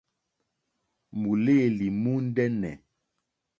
Mùlêlì 1.19 1.87
mùndɛ́nɛ̀. 2.01 2.73